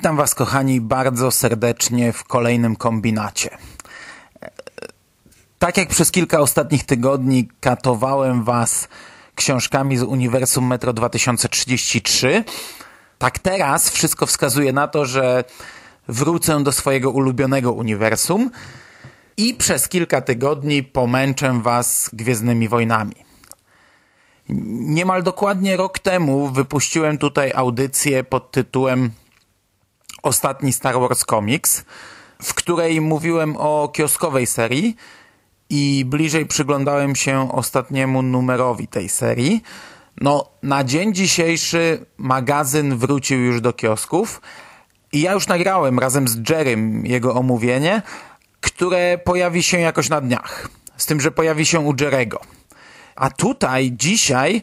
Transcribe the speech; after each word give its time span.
Witam 0.00 0.16
Was, 0.16 0.34
kochani, 0.34 0.80
bardzo 0.80 1.30
serdecznie 1.30 2.12
w 2.12 2.24
kolejnym 2.24 2.76
kombinacie. 2.76 3.58
Tak 5.58 5.76
jak 5.76 5.88
przez 5.88 6.10
kilka 6.10 6.40
ostatnich 6.40 6.84
tygodni 6.84 7.48
katowałem 7.60 8.44
Was 8.44 8.88
książkami 9.34 9.96
z 9.96 10.02
Uniwersum 10.02 10.66
Metro 10.66 10.92
2033, 10.92 12.44
tak 13.18 13.38
teraz 13.38 13.90
wszystko 13.90 14.26
wskazuje 14.26 14.72
na 14.72 14.88
to, 14.88 15.06
że 15.06 15.44
wrócę 16.08 16.62
do 16.62 16.72
swojego 16.72 17.10
ulubionego 17.10 17.72
uniwersum 17.72 18.50
i 19.36 19.54
przez 19.54 19.88
kilka 19.88 20.20
tygodni 20.20 20.82
pomęczę 20.82 21.60
Was 21.62 22.10
Gwiezdnymi 22.12 22.68
Wojnami. 22.68 23.14
Niemal 24.68 25.22
dokładnie 25.22 25.76
rok 25.76 25.98
temu 25.98 26.48
wypuściłem 26.48 27.18
tutaj 27.18 27.52
audycję 27.54 28.24
pod 28.24 28.50
tytułem 28.50 29.10
Ostatni 30.22 30.72
Star 30.72 31.00
Wars 31.00 31.24
Comics, 31.24 31.84
w 32.42 32.54
której 32.54 33.00
mówiłem 33.00 33.56
o 33.56 33.88
kioskowej 33.88 34.46
serii 34.46 34.96
i 35.70 36.04
bliżej 36.06 36.46
przyglądałem 36.46 37.16
się 37.16 37.52
ostatniemu 37.52 38.22
numerowi 38.22 38.88
tej 38.88 39.08
serii. 39.08 39.62
No, 40.20 40.50
na 40.62 40.84
dzień 40.84 41.14
dzisiejszy 41.14 42.06
magazyn 42.18 42.96
wrócił 42.96 43.38
już 43.38 43.60
do 43.60 43.72
kiosków 43.72 44.40
i 45.12 45.20
ja 45.20 45.32
już 45.32 45.48
nagrałem 45.48 45.98
razem 45.98 46.28
z 46.28 46.50
Jerrym 46.50 47.06
jego 47.06 47.34
omówienie, 47.34 48.02
które 48.60 49.18
pojawi 49.18 49.62
się 49.62 49.80
jakoś 49.80 50.08
na 50.08 50.20
dniach. 50.20 50.68
Z 50.96 51.06
tym, 51.06 51.20
że 51.20 51.30
pojawi 51.30 51.66
się 51.66 51.80
u 51.80 51.94
Jerego. 52.00 52.40
A 53.16 53.30
tutaj, 53.30 53.92
dzisiaj, 53.92 54.62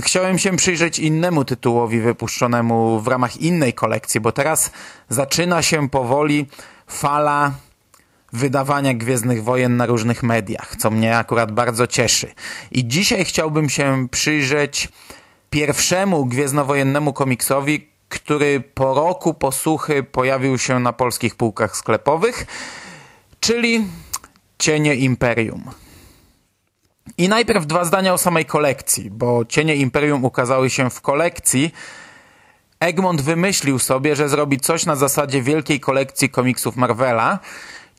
chciałem 0.00 0.38
się 0.38 0.56
przyjrzeć 0.56 0.98
innemu 0.98 1.44
tytułowi 1.44 2.00
wypuszczonemu 2.00 3.00
w 3.00 3.08
ramach 3.08 3.36
innej 3.36 3.72
kolekcji, 3.72 4.20
bo 4.20 4.32
teraz 4.32 4.70
zaczyna 5.08 5.62
się 5.62 5.88
powoli 5.88 6.46
fala 6.86 7.52
wydawania 8.32 8.94
Gwiezdnych 8.94 9.44
Wojen 9.44 9.76
na 9.76 9.86
różnych 9.86 10.22
mediach, 10.22 10.76
co 10.76 10.90
mnie 10.90 11.18
akurat 11.18 11.52
bardzo 11.52 11.86
cieszy. 11.86 12.32
I 12.70 12.88
dzisiaj 12.88 13.24
chciałbym 13.24 13.68
się 13.68 14.08
przyjrzeć 14.10 14.88
pierwszemu 15.50 16.26
gwiezdnowojennemu 16.26 17.12
komiksowi, 17.12 17.88
który 18.08 18.60
po 18.60 18.94
roku 18.94 19.34
posłuchy 19.34 20.02
pojawił 20.02 20.58
się 20.58 20.80
na 20.80 20.92
polskich 20.92 21.34
półkach 21.34 21.76
sklepowych, 21.76 22.46
czyli 23.40 23.84
Cienie 24.58 24.94
Imperium. 24.94 25.70
I 27.18 27.28
najpierw 27.28 27.66
dwa 27.66 27.84
zdania 27.84 28.14
o 28.14 28.18
samej 28.18 28.44
kolekcji, 28.44 29.10
bo 29.10 29.44
Cienie 29.44 29.76
Imperium 29.76 30.24
ukazały 30.24 30.70
się 30.70 30.90
w 30.90 31.00
kolekcji. 31.00 31.74
Egmont 32.80 33.20
wymyślił 33.20 33.78
sobie, 33.78 34.16
że 34.16 34.28
zrobi 34.28 34.60
coś 34.60 34.86
na 34.86 34.96
zasadzie 34.96 35.42
wielkiej 35.42 35.80
kolekcji 35.80 36.30
komiksów 36.30 36.76
Marvela, 36.76 37.38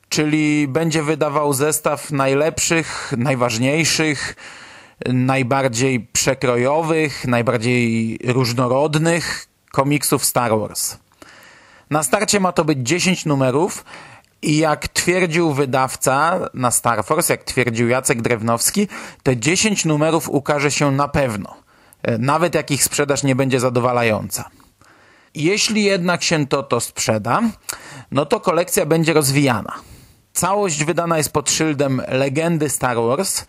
czyli 0.10 0.68
będzie 0.68 1.04
wydawał 1.04 1.54
zestaw 1.54 2.12
najlepszych, 2.12 3.14
najważniejszych, 3.18 4.36
najbardziej 5.06 6.00
przekrojowych, 6.00 7.28
najbardziej 7.28 8.18
różnorodnych 8.26 9.46
komiksów 9.72 10.26
Star 10.26 10.60
Wars. 10.60 10.98
Na 11.90 12.04
starcie 12.04 12.40
ma 12.40 12.52
to 12.52 12.66
być 12.66 12.80
10 12.82 13.26
numerów, 13.26 13.86
i 14.42 14.58
jak 14.58 14.88
twierdził 14.88 15.54
wydawca 15.54 16.39
na 16.54 16.72
Star 16.72 17.05
Force, 17.05 17.33
jak 17.33 17.44
twierdził 17.44 17.89
Jacek 17.89 18.22
Drewnowski, 18.22 18.88
te 19.23 19.38
10 19.38 19.86
numerów 19.86 20.30
ukaże 20.30 20.72
się 20.72 20.92
na 20.92 21.08
pewno. 21.08 21.55
E, 22.04 22.17
nawet 22.17 22.55
jak 22.55 22.72
ich 22.72 22.83
sprzedaż 22.83 23.23
nie 23.23 23.36
będzie 23.36 23.60
zadowalająca. 23.60 24.50
Jeśli 25.36 25.83
jednak 25.83 26.23
się 26.23 26.48
to, 26.48 26.64
to 26.64 26.80
sprzeda, 26.80 27.42
no 28.11 28.26
to 28.26 28.39
kolekcja 28.39 28.86
będzie 28.86 29.14
rozwijana. 29.14 29.73
Całość 30.33 30.83
wydana 30.83 31.17
jest 31.17 31.33
pod 31.33 31.52
szyldem 31.52 32.02
Legendy 32.08 32.70
Star 32.70 32.98
Wars 32.98 33.45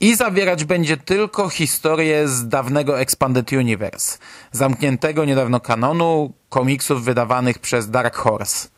i 0.00 0.16
zawierać 0.16 0.64
będzie 0.64 0.96
tylko 0.96 1.48
historię 1.48 2.28
z 2.28 2.48
dawnego 2.48 3.00
Expanded 3.00 3.52
Universe, 3.52 4.18
zamkniętego 4.52 5.24
niedawno 5.24 5.60
kanonu 5.60 6.32
komiksów 6.48 7.04
wydawanych 7.04 7.58
przez 7.58 7.90
Dark 7.90 8.16
Horse. 8.16 8.68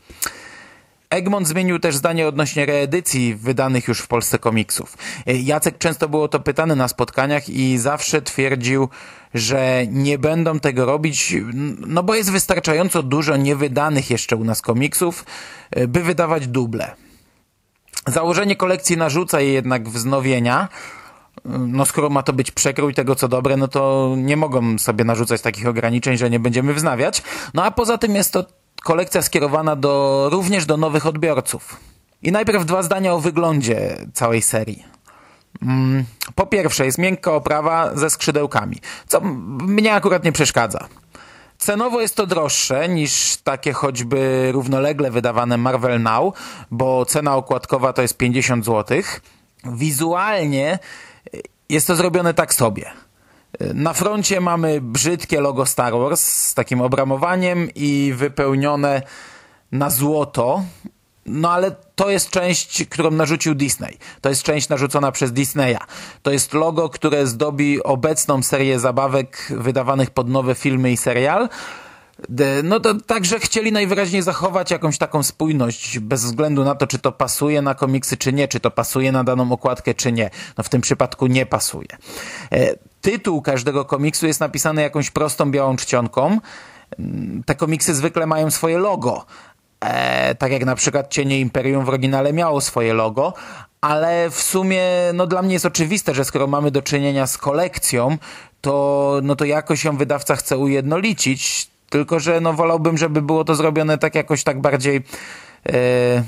Egmont 1.11 1.49
zmienił 1.49 1.79
też 1.79 1.97
zdanie 1.97 2.29
odnośnie 2.29 2.67
reedycji 2.67 3.35
wydanych 3.35 3.89
już 3.89 4.01
w 4.01 4.07
Polsce 4.07 4.39
komiksów. 4.39 4.97
Jacek 5.27 5.79
często 5.79 6.09
było 6.09 6.29
to 6.29 6.41
pytany 6.41 6.77
na 6.77 6.89
spotkaniach 6.89 7.49
i 7.49 7.79
zawsze 7.79 8.23
twierdził, 8.23 8.89
że 9.35 9.87
nie 9.87 10.19
będą 10.19 10.61
tego 10.61 10.85
robić, 10.85 11.35
no 11.87 12.03
bo 12.03 12.15
jest 12.15 12.31
wystarczająco 12.31 13.03
dużo 13.03 13.37
niewydanych 13.37 14.11
jeszcze 14.11 14.37
u 14.37 14.45
nas 14.45 14.63
komiksów, 14.63 15.25
by 15.89 16.03
wydawać 16.03 16.47
duble. 16.47 16.95
Założenie 18.07 18.57
kolekcji 18.57 18.97
narzuca 18.97 19.41
je 19.41 19.53
jednak 19.53 19.89
wznowienia, 19.89 20.69
no 21.45 21.87
skoro 21.87 22.11
ma 22.11 22.23
to 22.23 22.33
być 22.33 22.51
przekrój 22.51 22.95
tego, 22.95 23.15
co 23.15 23.29
dobre, 23.29 23.57
no 23.57 23.69
to 23.69 24.15
nie 24.17 24.37
mogą 24.37 24.79
sobie 24.79 25.05
narzucać 25.05 25.41
takich 25.41 25.67
ograniczeń, 25.67 26.17
że 26.17 26.31
nie 26.31 26.41
będziemy 26.41 26.75
wznawiać. 26.75 27.23
No 27.55 27.65
a 27.65 27.71
poza 27.71 27.99
tym 27.99 28.15
jest 28.15 28.33
to 28.33 28.45
kolekcja 28.87 29.23
skierowana 29.23 29.77
do, 29.77 30.29
również 30.33 30.67
do 30.67 30.77
nowych 30.77 31.07
odbiorców. 31.07 31.77
I 32.23 32.33
najpierw 32.33 32.65
dwa 32.65 32.83
zdania 32.83 33.15
o 33.15 33.21
wyglądzie 33.21 33.97
całej 34.15 34.43
serii. 34.43 34.85
Mm, 35.63 36.05
po 36.35 36.47
pierwsze, 36.47 36.85
jest 36.87 36.99
miękka 36.99 37.33
oprawa 37.33 37.97
ze 37.97 38.11
skrzydełkami, 38.11 38.77
co 39.07 39.21
mnie 39.21 39.95
akurat 39.95 40.25
nie 40.25 40.33
przeszkadza. 40.33 40.89
Cenowo 41.59 42.01
jest 42.01 42.17
to 42.17 42.27
droższe 42.27 42.89
niż 42.89 43.37
takie 43.37 43.73
choćby 43.73 44.49
równolegle 44.53 45.11
wydawane 45.11 45.57
Marvel 45.57 46.03
Now, 46.03 46.35
bo 46.71 47.05
cena 47.05 47.37
okładkowa 47.37 47.93
to 47.93 48.03
jest 48.03 48.17
50 48.17 48.65
zł. 48.65 49.03
Wizualnie 49.65 50.79
jest 51.69 51.87
to 51.87 51.97
zrobione 51.97 52.35
tak 52.35 52.55
sobie. 52.55 52.91
Na 53.75 53.93
froncie 53.93 54.41
mamy 54.41 54.81
brzydkie 54.81 55.41
logo 55.41 55.67
Star 55.67 55.93
Wars 55.93 56.21
z 56.23 56.55
takim 56.55 56.81
obramowaniem 56.81 57.69
i 57.75 58.13
wypełnione 58.17 59.03
na 59.73 59.91
złoto. 59.91 60.63
No 61.27 61.51
ale 61.51 61.71
to 61.95 62.11
jest 62.11 62.31
część, 62.31 62.85
którą 62.87 63.11
narzucił 63.11 63.55
Disney. 63.55 63.99
To 64.21 64.29
jest 64.29 64.43
część 64.43 64.69
narzucona 64.69 65.13
przez 65.13 65.33
Disneya. 65.33 65.79
To 66.23 66.31
jest 66.31 66.55
logo, 66.55 66.89
które 66.89 67.27
zdobi 67.27 67.83
obecną 67.83 68.43
serię 68.43 68.81
zabawek 68.81 69.49
wydawanych 69.51 70.11
pod 70.11 70.29
nowe 70.29 70.55
filmy 70.55 70.93
i 70.93 70.97
serial. 70.97 71.49
No 72.65 72.81
to 72.81 72.95
także 72.95 73.39
chcieli 73.39 73.73
najwyraźniej 73.73 74.23
zachować 74.23 74.71
jakąś 74.71 74.99
taką 74.99 75.23
spójność, 75.23 75.99
bez 75.99 76.25
względu 76.25 76.65
na 76.65 76.75
to, 76.75 76.87
czy 76.87 76.99
to 76.99 77.13
pasuje 77.13 77.63
na 77.63 77.75
komiksy, 77.75 78.17
czy 78.17 78.33
nie, 78.33 78.49
czy 78.49 78.61
to 78.61 78.71
pasuje 78.71 79.13
na 79.13 79.25
daną 79.25 79.53
okładkę, 79.53 79.95
czy 79.95 80.13
nie. 80.13 80.31
No 80.59 80.65
w 80.65 80.69
tym 80.69 80.81
przypadku 80.81 81.27
nie 81.27 81.47
pasuje. 81.47 81.89
Tytuł 83.07 83.43
każdego 83.43 83.85
komiksu 83.85 84.27
jest 84.27 84.41
napisany 84.41 84.83
jakąś 84.83 85.11
prostą 85.11 85.51
białą 85.51 85.77
czcionką. 85.77 86.39
Te 87.47 87.55
komiksy 87.55 87.95
zwykle 87.95 88.27
mają 88.27 88.51
swoje 88.51 88.79
logo. 88.79 89.27
E, 89.81 90.35
tak 90.35 90.53
jak 90.53 90.65
na 90.65 90.75
przykład 90.75 91.11
Cienie 91.11 91.41
Imperium 91.41 91.85
w 91.85 91.89
oryginale 91.89 92.33
miało 92.33 92.61
swoje 92.61 92.95
logo, 92.95 93.35
ale 93.81 94.31
w 94.31 94.43
sumie 94.43 94.83
no 95.15 95.27
dla 95.27 95.43
mnie 95.43 95.53
jest 95.53 95.67
oczywiste, 95.67 96.15
że 96.15 96.25
skoro 96.25 96.47
mamy 96.47 96.71
do 96.71 96.83
czynienia 96.83 97.27
z 97.27 97.39
kolekcją, 97.39 98.19
to, 98.61 99.21
no 99.23 99.37
to 99.37 99.45
jakoś 99.45 99.85
ją 99.85 99.97
wydawca 99.97 100.37
chce 100.37 100.59
ujednolicić, 100.59 101.71
tylko 101.91 102.21
że 102.21 102.41
no 102.41 102.53
wolałbym, 102.53 102.99
żeby 102.99 103.23
było 103.23 103.45
to 103.45 103.55
zrobione 103.55 103.99
tak 103.99 104.15
jakoś 104.15 104.45
tak 104.45 104.61
bardziej 104.61 104.97
e, 105.69 106.23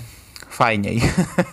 fajniej. 0.50 1.00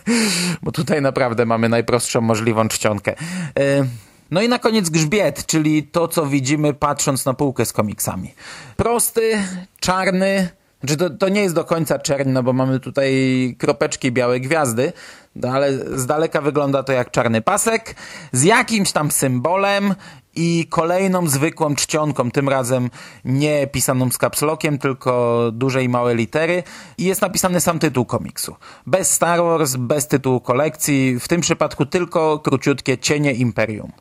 Bo 0.64 0.72
tutaj 0.72 1.02
naprawdę 1.02 1.46
mamy 1.46 1.70
najprostszą 1.70 2.22
możliwą 2.22 2.68
czcionkę. 2.68 3.16
E, 3.60 3.86
no 4.32 4.42
i 4.42 4.50
na 4.50 4.60
koniec 4.60 4.90
grzbiet, 4.90 5.46
czyli 5.46 5.84
to, 5.84 6.08
co 6.08 6.26
widzimy 6.26 6.74
patrząc 6.74 7.26
na 7.26 7.34
półkę 7.34 7.66
z 7.66 7.74
komiksami. 7.74 8.34
Prosty, 8.78 9.44
czarny, 9.80 10.50
znaczy 10.80 10.98
to, 10.98 11.10
to 11.10 11.30
nie 11.30 11.42
jest 11.42 11.56
do 11.56 11.66
końca 11.66 12.00
czerń, 12.00 12.30
no 12.30 12.44
bo 12.44 12.54
mamy 12.54 12.80
tutaj 12.80 13.56
kropeczki 13.60 14.12
białe 14.12 14.40
gwiazdy, 14.40 14.94
no 15.36 15.48
ale 15.50 15.74
z 15.74 16.06
daleka 16.06 16.42
wygląda 16.42 16.84
to 16.84 16.94
jak 16.94 17.12
czarny 17.12 17.42
pasek, 17.42 17.96
z 18.32 18.44
jakimś 18.44 18.92
tam 18.92 19.12
symbolem 19.12 19.96
i 20.36 20.68
kolejną 20.70 21.28
zwykłą 21.28 21.76
czcionką, 21.76 22.32
tym 22.32 22.50
razem 22.50 22.90
nie 23.26 23.68
pisaną 23.68 24.12
z 24.12 24.18
kapslokiem, 24.18 24.78
tylko 24.78 25.42
duże 25.54 25.84
i 25.84 25.90
małe 25.90 26.16
litery 26.16 26.64
i 26.98 27.04
jest 27.04 27.22
napisany 27.22 27.62
sam 27.62 27.80
tytuł 27.80 28.06
komiksu. 28.06 28.56
Bez 28.86 29.12
Star 29.12 29.40
Wars, 29.40 29.76
bez 29.76 30.08
tytułu 30.08 30.42
kolekcji, 30.42 31.20
w 31.20 31.28
tym 31.28 31.42
przypadku 31.42 31.86
tylko 31.86 32.40
króciutkie 32.40 32.98
Cienie 32.98 33.34
Imperium. 33.34 33.92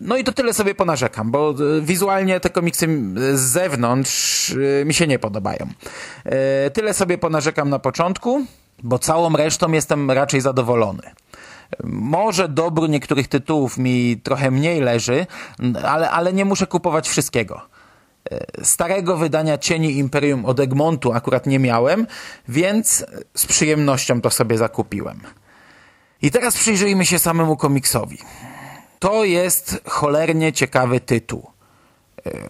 No 0.00 0.16
i 0.16 0.24
to 0.24 0.32
tyle 0.32 0.54
sobie 0.54 0.74
ponarzekam, 0.74 1.30
bo 1.30 1.50
e, 1.50 1.80
wizualnie 1.80 2.40
te 2.40 2.50
komiksy 2.50 2.88
z 3.34 3.40
zewnątrz 3.40 4.50
e, 4.80 4.84
mi 4.84 4.94
się 4.94 5.06
nie 5.06 5.18
podobają. 5.18 5.66
E, 6.24 6.70
tyle 6.70 6.94
sobie 6.94 7.18
ponarzekam 7.18 7.70
na 7.70 7.78
początku, 7.78 8.46
bo 8.82 8.98
całą 8.98 9.36
resztą 9.36 9.72
jestem 9.72 10.10
raczej 10.10 10.40
zadowolony. 10.40 11.02
Może 11.84 12.48
dobór 12.48 12.88
niektórych 12.88 13.28
tytułów 13.28 13.78
mi 13.78 14.20
trochę 14.22 14.50
mniej 14.50 14.80
leży, 14.80 15.26
ale, 15.84 16.10
ale 16.10 16.32
nie 16.32 16.44
muszę 16.44 16.66
kupować 16.66 17.08
wszystkiego. 17.08 17.60
Starego 18.62 19.16
wydania 19.16 19.58
Cieni 19.58 19.98
Imperium 19.98 20.44
od 20.44 20.60
Egmontu 20.60 21.12
akurat 21.12 21.46
nie 21.46 21.58
miałem, 21.58 22.06
więc 22.48 23.06
z 23.34 23.46
przyjemnością 23.46 24.20
to 24.20 24.30
sobie 24.30 24.58
zakupiłem. 24.58 25.20
I 26.22 26.30
teraz 26.30 26.56
przyjrzyjmy 26.56 27.06
się 27.06 27.18
samemu 27.18 27.56
komiksowi. 27.56 28.18
To 28.98 29.24
jest 29.24 29.80
cholernie 29.88 30.52
ciekawy 30.52 31.00
tytuł. 31.00 31.50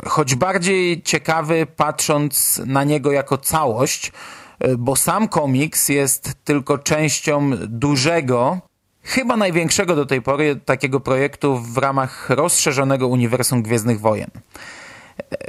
Choć 0.06 0.34
bardziej 0.34 1.02
ciekawy 1.02 1.66
patrząc 1.76 2.62
na 2.66 2.84
niego 2.84 3.12
jako 3.12 3.38
całość, 3.38 4.12
bo 4.78 4.96
sam 4.96 5.28
komiks 5.28 5.88
jest 5.88 6.32
tylko 6.44 6.78
częścią 6.78 7.50
dużego, 7.66 8.58
chyba 9.06 9.37
największego 9.37 9.97
do 9.97 10.06
tej 10.06 10.23
pory 10.23 10.56
takiego 10.64 11.00
projektu 11.00 11.58
w 11.58 11.79
ramach 11.79 12.31
rozszerzonego 12.31 13.08
uniwersum 13.08 13.62
Gwiezdnych 13.62 14.00
Wojen. 14.00 14.31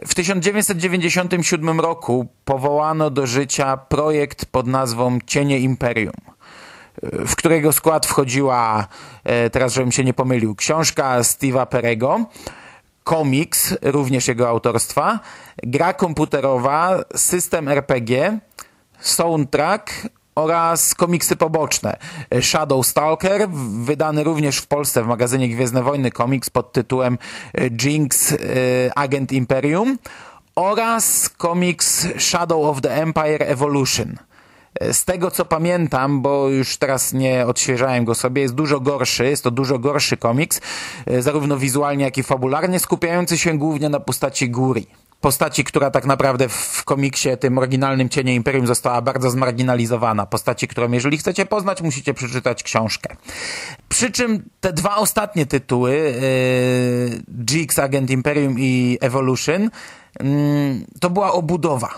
W 0.07 0.15
1997 0.15 1.79
roku 1.79 2.27
powołano 2.45 3.09
do 3.09 3.27
życia 3.27 3.77
projekt 3.77 4.45
pod 4.45 4.67
nazwą 4.67 5.19
Cienie 5.25 5.59
Imperium, 5.59 6.13
w 7.03 7.35
którego 7.35 7.73
skład 7.73 8.05
wchodziła, 8.05 8.87
e, 9.23 9.49
teraz 9.49 9.73
żebym 9.73 9.91
się 9.91 10.03
nie 10.03 10.13
pomylił, 10.13 10.55
książka 10.55 11.19
Steve'a 11.19 11.65
Perego, 11.65 12.25
komiks, 13.03 13.75
również 13.81 14.27
jego 14.27 14.49
autorstwa, 14.49 15.19
gra 15.63 15.93
komputerowa, 15.93 17.03
system 17.15 17.67
RPG, 17.67 18.39
soundtrack 18.99 19.91
oraz 20.37 20.95
komiksy 20.95 21.35
poboczne. 21.35 21.97
Shadow 22.41 22.87
Stalker, 22.87 23.49
wydany 23.83 24.23
również 24.23 24.57
w 24.57 24.67
Polsce 24.67 25.03
w 25.03 25.07
magazynie 25.07 25.49
Gwiezdne 25.49 25.83
Wojny 25.83 26.11
komiks 26.11 26.49
pod 26.49 26.71
tytułem 26.71 27.17
e, 27.53 27.69
Jinx 27.83 28.31
e, 28.31 28.37
Agent 28.95 29.31
Imperium 29.31 29.97
oraz 30.55 31.29
komiks 31.29 32.07
Shadow 32.17 32.65
of 32.65 32.81
the 32.81 32.95
Empire 32.95 33.43
Evolution. 33.43 34.15
E, 34.79 34.93
z 34.93 35.05
tego 35.05 35.31
co 35.31 35.45
pamiętam, 35.45 36.21
bo 36.21 36.49
już 36.49 36.77
teraz 36.77 37.13
nie 37.13 37.45
odświeżałem 37.45 38.05
go 38.05 38.15
sobie, 38.15 38.41
jest 38.41 38.55
dużo 38.55 38.79
gorszy, 38.79 39.25
jest 39.25 39.43
to 39.43 39.51
dużo 39.51 39.79
gorszy 39.79 40.17
komiks, 40.17 40.61
zarówno 41.19 41.57
wizualnie 41.57 42.03
jak 42.03 42.17
i 42.17 42.23
fabularnie, 42.23 42.79
skupiający 42.79 43.37
się 43.37 43.57
głównie 43.57 43.89
na 43.89 43.99
postaci 43.99 44.49
Guri 44.49 44.87
postaci, 45.21 45.63
która 45.63 45.91
tak 45.91 46.05
naprawdę 46.05 46.49
w 46.49 46.83
komiksie 46.85 47.29
tym 47.39 47.57
oryginalnym 47.57 48.09
Cienie 48.09 48.35
Imperium 48.35 48.67
została 48.67 49.01
bardzo 49.01 49.29
zmarginalizowana. 49.29 50.25
Postaci, 50.25 50.67
którą 50.67 50.91
jeżeli 50.91 51.17
chcecie 51.17 51.45
poznać, 51.45 51.81
musicie 51.81 52.13
przeczytać 52.13 52.63
książkę. 52.63 53.15
Przy 53.89 54.11
czym 54.11 54.49
te 54.61 54.73
dwa 54.73 54.95
ostatnie 54.95 55.45
tytuły, 55.45 55.91
yy, 55.91 57.21
GX 57.27 57.79
Agent 57.79 58.09
Imperium 58.09 58.55
i 58.59 58.97
Evolution, 59.01 59.63
yy, 59.63 60.29
to 60.99 61.09
była 61.09 61.31
obudowa 61.31 61.89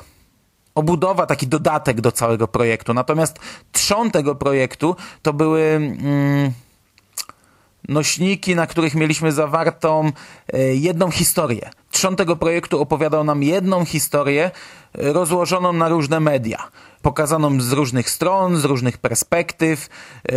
obudowa, 0.75 1.25
taki 1.25 1.47
dodatek 1.47 2.01
do 2.01 2.11
całego 2.11 2.47
projektu. 2.47 2.93
Natomiast 2.93 3.39
trzon 3.71 4.11
tego 4.11 4.35
projektu 4.35 4.95
to 5.21 5.33
były 5.33 5.61
mm, 5.61 6.51
nośniki, 7.87 8.55
na 8.55 8.67
których 8.67 8.95
mieliśmy 8.95 9.31
zawartą 9.31 10.11
e, 10.53 10.59
jedną 10.59 11.11
historię. 11.11 11.69
Trzon 11.91 12.15
tego 12.15 12.35
projektu 12.35 12.81
opowiadał 12.81 13.23
nam 13.23 13.43
jedną 13.43 13.85
historię 13.85 14.51
e, 14.93 15.13
rozłożoną 15.13 15.73
na 15.73 15.89
różne 15.89 16.19
media. 16.19 16.67
Pokazaną 17.01 17.61
z 17.61 17.71
różnych 17.71 18.09
stron, 18.09 18.57
z 18.57 18.65
różnych 18.65 18.97
perspektyw. 18.97 19.89
E, 20.29 20.35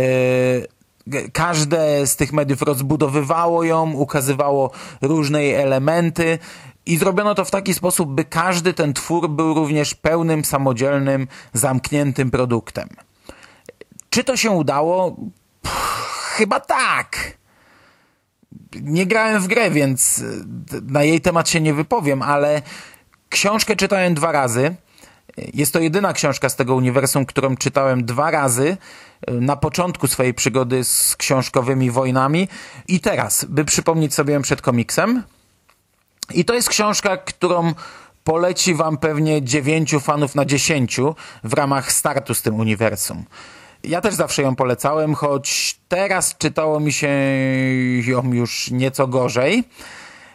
każde 1.33 2.07
z 2.07 2.15
tych 2.15 2.33
mediów 2.33 2.61
rozbudowywało 2.61 3.63
ją, 3.63 3.91
ukazywało 3.91 4.71
różne 5.01 5.43
jej 5.43 5.53
elementy. 5.53 6.39
I 6.85 6.97
zrobiono 6.97 7.35
to 7.35 7.45
w 7.45 7.51
taki 7.51 7.73
sposób, 7.73 8.09
by 8.09 8.25
każdy 8.25 8.73
ten 8.73 8.93
twór 8.93 9.29
był 9.29 9.53
również 9.53 9.93
pełnym, 9.93 10.45
samodzielnym, 10.45 11.27
zamkniętym 11.53 12.31
produktem. 12.31 12.89
Czy 14.09 14.23
to 14.23 14.37
się 14.37 14.51
udało? 14.51 15.15
Chyba 16.35 16.59
tak 16.59 17.17
nie 18.81 19.05
grałem 19.05 19.41
w 19.41 19.47
grę, 19.47 19.71
więc 19.71 20.23
e, 20.73 20.81
na 20.81 21.03
jej 21.03 21.21
temat 21.21 21.49
się 21.49 21.61
nie 21.61 21.73
wypowiem, 21.73 22.21
ale 22.21 22.61
książkę 23.29 23.75
czytałem 23.75 24.13
dwa 24.13 24.31
razy. 24.31 24.75
Jest 25.53 25.73
to 25.73 25.79
jedyna 25.79 26.13
książka 26.13 26.49
z 26.49 26.55
tego 26.55 26.75
uniwersum, 26.75 27.25
którą 27.25 27.57
czytałem 27.57 28.05
dwa 28.05 28.31
razy 28.31 28.77
e, 29.27 29.33
na 29.33 29.55
początku 29.55 30.07
swojej 30.07 30.33
przygody 30.33 30.83
z 30.83 31.15
książkowymi 31.15 31.91
wojnami 31.91 32.47
i 32.87 32.99
teraz, 32.99 33.45
by 33.45 33.65
przypomnieć 33.65 34.13
sobie 34.13 34.33
ją 34.33 34.41
przed 34.41 34.61
komiksem. 34.61 35.23
I 36.33 36.45
to 36.45 36.53
jest 36.53 36.69
książka, 36.69 37.17
którą 37.17 37.73
poleci 38.23 38.75
wam 38.75 38.97
pewnie 38.97 39.41
dziewięciu 39.41 39.99
fanów 39.99 40.35
na 40.35 40.45
dziesięciu 40.45 41.15
w 41.43 41.53
ramach 41.53 41.91
startu 41.91 42.33
z 42.33 42.41
tym 42.41 42.55
uniwersum. 42.55 43.25
Ja 43.83 44.01
też 44.01 44.13
zawsze 44.13 44.41
ją 44.41 44.55
polecałem, 44.55 45.15
choć 45.15 45.79
teraz 45.87 46.37
czytało 46.37 46.79
mi 46.79 46.93
się 46.93 47.09
ją 48.05 48.33
już 48.33 48.71
nieco 48.71 49.07
gorzej. 49.07 49.63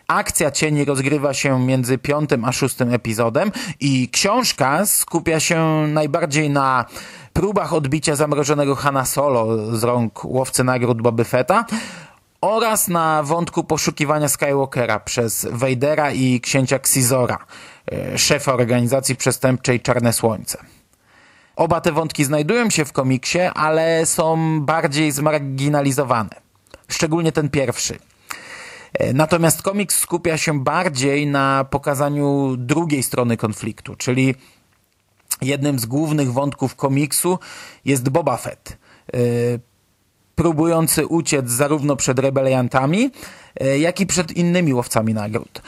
Akcja 0.08 0.50
cieni 0.50 0.84
rozgrywa 0.84 1.34
się 1.34 1.60
między 1.60 1.98
piątym 1.98 2.44
a 2.44 2.52
szóstym 2.52 2.94
epizodem 2.94 3.52
i 3.80 4.08
książka 4.12 4.86
skupia 4.86 5.40
się 5.40 5.86
najbardziej 5.88 6.50
na 6.50 6.84
próbach 7.32 7.72
odbicia 7.72 8.16
zamrożonego 8.16 8.74
Hanna 8.74 9.04
Solo 9.04 9.76
z 9.76 9.84
rąk 9.84 10.24
łowcy 10.24 10.64
nagród 10.64 11.02
Boby 11.02 11.24
Fetta 11.24 11.64
oraz 12.40 12.88
na 12.88 13.22
wątku 13.22 13.64
poszukiwania 13.64 14.28
Skywalkera 14.28 15.00
przez 15.00 15.46
Vadera 15.50 16.12
i 16.12 16.40
księcia 16.40 16.76
Xizora, 16.76 17.38
e, 17.92 18.18
szefa 18.18 18.54
organizacji 18.54 19.16
przestępczej 19.16 19.80
Czarne 19.80 20.12
Słońce. 20.12 20.77
Oba 21.58 21.80
te 21.80 21.92
wątki 21.92 22.24
znajdują 22.24 22.70
się 22.70 22.84
w 22.84 22.92
komiksie, 22.92 23.38
ale 23.38 24.06
są 24.06 24.60
bardziej 24.60 25.12
zmarginalizowane. 25.12 26.30
Szczególnie 26.88 27.32
ten 27.32 27.48
pierwszy. 27.48 27.98
E, 28.92 29.12
natomiast 29.12 29.62
komiks 29.62 29.98
skupia 29.98 30.36
się 30.36 30.60
bardziej 30.60 31.26
na 31.26 31.64
pokazaniu 31.70 32.56
drugiej 32.56 33.02
strony 33.02 33.36
konfliktu, 33.36 33.96
czyli 33.96 34.34
jednym 35.42 35.78
z 35.78 35.86
głównych 35.86 36.32
wątków 36.32 36.76
komiksu 36.76 37.38
jest 37.84 38.08
Boba 38.08 38.36
Fett. 38.36 38.78
E, 39.14 39.18
próbujący 40.34 41.06
uciec 41.06 41.50
zarówno 41.50 41.96
przed 41.96 42.18
rebeliantami, 42.18 43.10
e, 43.60 43.78
jak 43.78 44.00
i 44.00 44.06
przed 44.06 44.32
innymi 44.32 44.74
łowcami 44.74 45.14
nagród. 45.14 45.62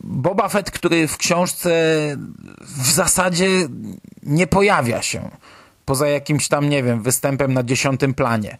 Boba 0.00 0.48
Fett, 0.48 0.70
który 0.70 1.08
w 1.08 1.16
książce 1.16 1.70
w 2.60 2.90
zasadzie 2.90 3.68
nie 4.22 4.46
pojawia 4.46 5.02
się, 5.02 5.30
poza 5.84 6.08
jakimś 6.08 6.48
tam, 6.48 6.68
nie 6.68 6.82
wiem, 6.82 7.02
występem 7.02 7.54
na 7.54 7.62
dziesiątym 7.62 8.14
planie. 8.14 8.58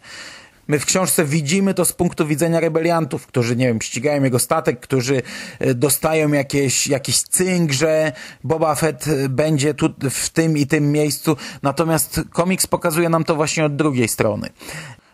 My 0.67 0.79
w 0.79 0.85
książce 0.85 1.25
widzimy 1.25 1.73
to 1.73 1.85
z 1.85 1.93
punktu 1.93 2.27
widzenia 2.27 2.59
rebeliantów, 2.59 3.27
którzy, 3.27 3.55
nie 3.55 3.67
wiem, 3.67 3.81
ścigają 3.81 4.23
jego 4.23 4.39
statek, 4.39 4.79
którzy 4.79 5.21
e, 5.59 5.73
dostają 5.73 6.31
jakieś, 6.31 6.87
jakiś 6.87 7.21
cynk, 7.21 7.71
że 7.71 8.11
Boba 8.43 8.75
Fett 8.75 9.05
będzie 9.29 9.73
tu 9.73 9.89
w 10.09 10.29
tym 10.29 10.57
i 10.57 10.67
tym 10.67 10.91
miejscu. 10.91 11.37
Natomiast 11.61 12.21
komiks 12.29 12.67
pokazuje 12.67 13.09
nam 13.09 13.23
to 13.23 13.35
właśnie 13.35 13.65
od 13.65 13.75
drugiej 13.75 14.07
strony. 14.07 14.49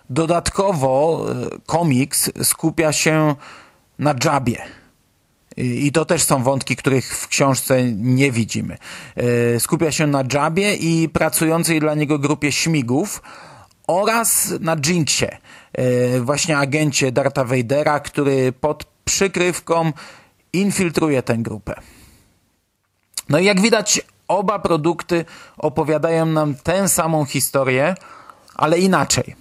Dodatkowo 0.10 1.26
e, 1.30 1.36
komiks 1.66 2.32
skupia 2.44 2.94
się 2.94 3.36
na 4.00 4.16
Jabie. 4.26 4.62
I 5.58 5.92
to 5.92 6.06
też 6.06 6.24
są 6.24 6.44
wątki, 6.44 6.76
których 6.76 7.18
w 7.18 7.28
książce 7.28 7.84
nie 7.94 8.32
widzimy. 8.32 8.78
E, 9.16 9.60
skupia 9.60 9.92
się 9.92 10.08
na 10.08 10.24
Jabie 10.34 10.76
i 10.76 11.10
pracującej 11.10 11.80
dla 11.80 11.96
niego 11.96 12.20
grupie 12.20 12.52
śmigów 12.52 13.22
oraz 13.88 14.54
na 14.60 14.76
Jinxie, 14.76 15.38
e, 15.74 16.20
właśnie 16.20 16.58
agencie 16.58 17.12
Darta 17.12 17.44
Vadera, 17.44 18.00
który 18.00 18.52
pod 18.52 18.86
przykrywką 19.06 19.94
infiltruje 20.54 21.24
tę 21.24 21.38
grupę. 21.38 21.76
No 23.30 23.40
i 23.40 23.46
jak 23.46 23.62
widać, 23.62 24.02
oba 24.28 24.60
produkty 24.60 25.26
opowiadają 25.58 26.26
nam 26.26 26.56
tę 26.56 26.90
samą 26.90 27.26
historię, 27.26 27.96
ale 28.56 28.80
inaczej. 28.80 29.36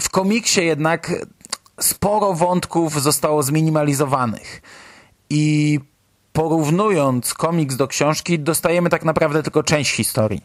W 0.00 0.10
komiksie 0.10 0.60
jednak 0.64 1.12
sporo 1.80 2.32
wątków 2.32 3.02
zostało 3.02 3.42
zminimalizowanych 3.42 4.62
i 5.32 5.80
porównując 6.32 7.34
komiks 7.34 7.76
do 7.76 7.88
książki 7.88 8.38
dostajemy 8.38 8.90
tak 8.90 9.04
naprawdę 9.04 9.42
tylko 9.42 9.62
część 9.62 9.90
historii. 9.90 10.42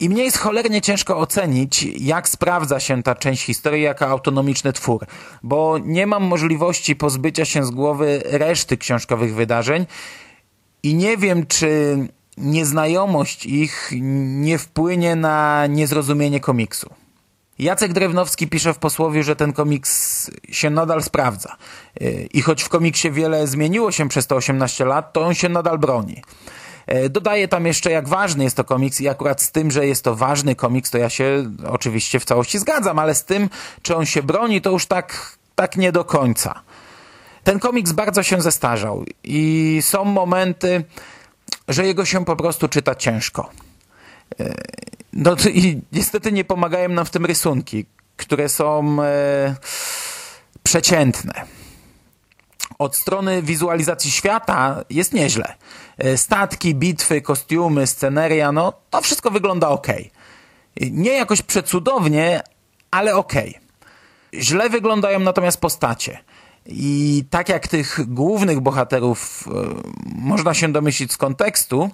I 0.00 0.08
mnie 0.08 0.24
jest 0.24 0.38
cholernie 0.38 0.80
ciężko 0.80 1.18
ocenić, 1.18 1.82
jak 1.82 2.28
sprawdza 2.28 2.80
się 2.80 3.02
ta 3.02 3.14
część 3.14 3.42
historii 3.42 3.82
jako 3.82 4.06
autonomiczny 4.06 4.72
twór, 4.72 5.06
bo 5.42 5.78
nie 5.78 6.06
mam 6.06 6.22
możliwości 6.22 6.96
pozbycia 6.96 7.44
się 7.44 7.64
z 7.64 7.70
głowy 7.70 8.22
reszty 8.24 8.76
książkowych 8.76 9.34
wydarzeń 9.34 9.86
i 10.82 10.94
nie 10.94 11.16
wiem, 11.16 11.46
czy 11.46 11.98
nieznajomość 12.36 13.46
ich 13.46 13.92
nie 14.40 14.58
wpłynie 14.58 15.16
na 15.16 15.66
niezrozumienie 15.66 16.40
komiksu. 16.40 16.90
Jacek 17.58 17.92
Drewnowski 17.92 18.48
pisze 18.48 18.74
w 18.74 18.78
posłowie, 18.78 19.22
że 19.22 19.36
ten 19.36 19.52
komiks 19.52 20.30
się 20.50 20.70
nadal 20.70 21.02
sprawdza. 21.02 21.56
I 22.32 22.42
choć 22.42 22.62
w 22.62 22.68
komiksie 22.68 23.10
wiele 23.10 23.46
zmieniło 23.46 23.92
się 23.92 24.08
przez 24.08 24.26
te 24.26 24.34
18 24.34 24.84
lat, 24.84 25.12
to 25.12 25.22
on 25.22 25.34
się 25.34 25.48
nadal 25.48 25.78
broni. 25.78 26.22
Dodaję 27.10 27.48
tam 27.48 27.66
jeszcze, 27.66 27.90
jak 27.90 28.08
ważny 28.08 28.44
jest 28.44 28.56
to 28.56 28.64
komiks 28.64 29.00
i 29.00 29.08
akurat 29.08 29.42
z 29.42 29.52
tym, 29.52 29.70
że 29.70 29.86
jest 29.86 30.04
to 30.04 30.16
ważny 30.16 30.54
komiks, 30.54 30.90
to 30.90 30.98
ja 30.98 31.10
się 31.10 31.50
oczywiście 31.68 32.20
w 32.20 32.24
całości 32.24 32.58
zgadzam, 32.58 32.98
ale 32.98 33.14
z 33.14 33.24
tym, 33.24 33.48
czy 33.82 33.96
on 33.96 34.06
się 34.06 34.22
broni, 34.22 34.60
to 34.60 34.70
już 34.70 34.86
tak, 34.86 35.36
tak 35.54 35.76
nie 35.76 35.92
do 35.92 36.04
końca. 36.04 36.62
Ten 37.44 37.58
komiks 37.58 37.92
bardzo 37.92 38.22
się 38.22 38.42
zestarzał 38.42 39.04
i 39.24 39.78
są 39.82 40.04
momenty, 40.04 40.84
że 41.68 41.86
jego 41.86 42.04
się 42.04 42.24
po 42.24 42.36
prostu 42.36 42.68
czyta 42.68 42.94
ciężko. 42.94 43.50
No 45.16 45.36
i 45.52 45.80
niestety 45.92 46.32
nie 46.32 46.44
pomagają 46.44 46.88
nam 46.88 47.06
w 47.06 47.10
tym 47.10 47.26
rysunki, 47.26 47.86
które 48.16 48.48
są 48.48 49.02
e, 49.02 49.54
przeciętne. 50.62 51.44
Od 52.78 52.96
strony 52.96 53.42
wizualizacji 53.42 54.10
świata 54.10 54.84
jest 54.90 55.12
nieźle. 55.12 55.54
E, 55.98 56.16
statki, 56.16 56.74
bitwy, 56.74 57.20
kostiumy, 57.20 57.86
sceneria, 57.86 58.52
no 58.52 58.72
to 58.90 59.00
wszystko 59.00 59.30
wygląda 59.30 59.68
ok. 59.68 59.86
Nie 60.80 61.12
jakoś 61.12 61.42
przecudownie, 61.42 62.42
ale 62.90 63.14
ok. 63.14 63.32
Źle 64.34 64.70
wyglądają 64.70 65.20
natomiast 65.20 65.60
postacie. 65.60 66.18
I 66.68 67.24
tak 67.30 67.48
jak 67.48 67.68
tych 67.68 68.00
głównych 68.06 68.60
bohaterów 68.60 69.48
e, 69.48 69.52
można 70.18 70.54
się 70.54 70.72
domyślić 70.72 71.12
z 71.12 71.16
kontekstu, 71.16 71.90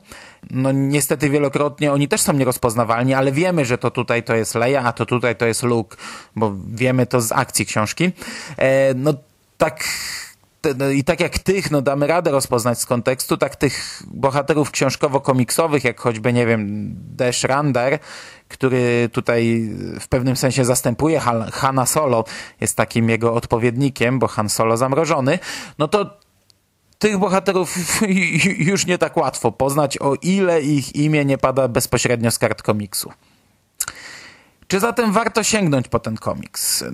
no 0.51 0.73
niestety 0.73 1.31
wielokrotnie 1.31 1.93
oni 1.93 2.09
też 2.09 2.21
są 2.21 2.33
nierozpoznawalni, 2.33 3.15
ale 3.15 3.33
wiemy, 3.33 3.65
że 3.65 3.79
to 3.79 3.91
tutaj 3.91 4.23
to 4.23 4.35
jest 4.35 4.55
Leia, 4.55 4.83
a 4.83 4.93
to 4.93 5.07
tutaj 5.07 5.37
to 5.37 5.47
jest 5.47 5.63
Luke, 5.63 5.97
bo 6.37 6.53
wiemy 6.67 7.07
to 7.07 7.21
z 7.21 7.33
akcji 7.33 7.67
książki. 7.67 8.11
E, 8.57 8.95
no 8.95 9.15
tak 9.59 9.85
i 10.95 11.05
tak 11.05 11.21
jak 11.21 11.39
tych, 11.39 11.71
no 11.71 11.83
damy 11.83 12.07
radę 12.07 12.31
rozpoznać 12.31 12.81
z 12.81 12.87
kontekstu, 12.87 13.37
tak 13.37 13.57
tych 13.57 14.03
bohaterów 14.07 14.71
książkowo-komiksowych, 14.71 15.85
jak 15.85 16.01
choćby, 16.01 16.33
nie 16.33 16.47
wiem, 16.47 16.95
Dash 17.17 17.45
Rander, 17.45 17.99
który 18.49 19.09
tutaj 19.13 19.71
w 20.01 20.09
pewnym 20.09 20.37
sensie 20.37 20.65
zastępuje 20.65 21.21
Han, 21.21 21.51
Hanna 21.51 21.87
Solo, 21.87 22.25
jest 22.61 22.77
takim 22.77 23.09
jego 23.09 23.35
odpowiednikiem, 23.35 24.19
bo 24.19 24.29
Han 24.29 24.49
Solo 24.49 24.77
zamrożony, 24.77 25.39
no 25.79 25.89
to 25.89 26.23
tych 26.99 27.19
bohaterów 27.19 28.01
już 28.71 28.87
nie 28.87 28.99
tak 28.99 29.17
łatwo 29.17 29.53
poznać, 29.53 29.99
o 29.99 30.15
ile 30.23 30.63
ich 30.63 30.97
imię 30.97 31.25
nie 31.25 31.39
pada 31.39 31.69
bezpośrednio 31.69 32.31
z 32.31 32.39
kart 32.39 32.63
komiksu. 32.63 33.13
Czy 34.69 34.81
zatem 34.81 35.13
warto 35.13 35.43
sięgnąć 35.43 35.89
po 35.89 35.99
ten 35.99 36.17
komiks? 36.17 36.85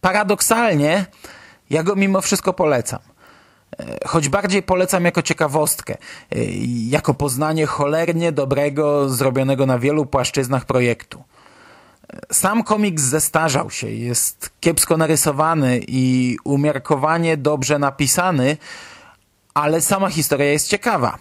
Paradoksalnie, 0.00 1.06
ja 1.70 1.82
go 1.82 1.96
mimo 1.96 2.20
wszystko 2.20 2.52
polecam. 2.52 3.00
E, 3.78 4.08
choć 4.08 4.28
bardziej 4.28 4.62
polecam 4.62 5.04
jako 5.04 5.22
ciekawostkę, 5.22 5.94
e, 5.94 5.96
jako 6.88 7.14
poznanie 7.14 7.66
cholernie 7.66 8.32
dobrego, 8.32 9.08
zrobionego 9.08 9.66
na 9.66 9.78
wielu 9.78 10.06
płaszczyznach 10.06 10.64
projektu. 10.64 11.24
E, 12.12 12.34
sam 12.34 12.62
komiks 12.62 13.02
zestarzał 13.02 13.70
się, 13.70 13.90
jest 13.90 14.50
kiepsko 14.60 14.96
narysowany 14.96 15.80
i 15.88 16.36
umiarkowanie 16.44 17.36
dobrze 17.36 17.78
napisany, 17.78 18.56
ale 19.54 19.80
sama 19.80 20.10
historia 20.10 20.46
jest 20.52 20.68
ciekawa. 20.68 21.18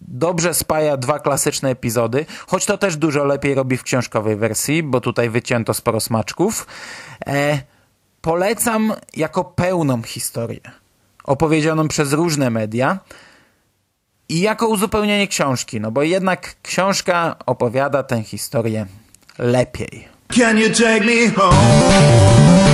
Dobrze 0.00 0.54
spaja 0.54 0.96
dwa 0.96 1.18
klasyczne 1.18 1.70
epizody, 1.70 2.26
choć 2.46 2.66
to 2.66 2.78
też 2.78 2.96
dużo 2.96 3.24
lepiej 3.24 3.54
robi 3.54 3.76
w 3.76 3.82
książkowej 3.82 4.36
wersji, 4.36 4.82
bo 4.82 5.00
tutaj 5.00 5.30
wycięto 5.30 5.74
sporo 5.74 6.00
smaczków. 6.00 6.66
E, 7.26 7.62
polecam 8.20 8.92
jako 9.16 9.44
pełną 9.44 10.02
historię, 10.02 10.60
opowiedzianą 11.24 11.88
przez 11.88 12.12
różne 12.12 12.50
media 12.50 12.98
i 14.28 14.40
jako 14.40 14.68
uzupełnienie 14.68 15.28
książki, 15.28 15.80
no 15.80 15.90
bo 15.90 16.02
jednak 16.02 16.54
książka 16.62 17.36
opowiada 17.46 18.02
tę 18.02 18.22
historię 18.22 18.86
lepiej. 19.38 20.08
Can 20.32 20.58
you 20.58 20.68
take 20.70 21.00
me 21.00 21.30
home? 21.30 22.69